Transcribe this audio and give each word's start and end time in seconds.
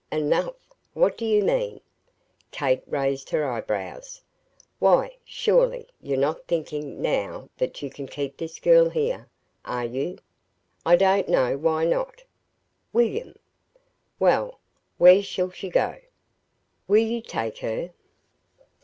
"'Enough'! 0.11 0.55
What 0.93 1.15
do 1.15 1.25
you 1.27 1.43
mean?" 1.43 1.79
Kate 2.49 2.81
raised 2.87 3.29
her 3.29 3.47
eyebrows. 3.47 4.19
"Why, 4.79 5.15
surely, 5.23 5.89
you're 6.01 6.17
not 6.17 6.47
thinking 6.47 7.03
NOW 7.03 7.49
that 7.59 7.83
you 7.83 7.91
can 7.91 8.07
keep 8.07 8.35
this 8.35 8.59
girl 8.59 8.89
here; 8.89 9.27
are 9.63 9.85
you?" 9.85 10.17
"I 10.87 10.95
don't 10.95 11.29
know 11.29 11.55
why 11.55 11.85
not." 11.85 12.23
"William!" 12.91 13.37
"Well, 14.19 14.59
where 14.97 15.21
shall 15.21 15.51
she 15.51 15.69
go? 15.69 15.97
Will 16.87 17.03
you 17.05 17.21
take 17.21 17.59
her?" 17.59 17.91